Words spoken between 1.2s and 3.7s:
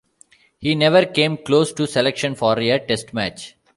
close to selection for a Test match.